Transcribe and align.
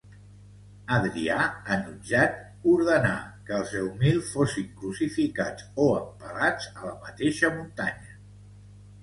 Adrià, 0.99 1.35
enutjat, 1.75 2.39
ordenà 2.71 3.11
que 3.51 3.55
els 3.59 3.75
deu 3.75 3.91
mil 4.01 4.17
fossin 4.31 4.73
crucificats 4.81 5.69
o 5.85 5.87
empalats 6.01 6.73
a 6.75 6.83
la 6.89 6.97
mateixa 7.07 7.55
muntanya. 7.61 8.19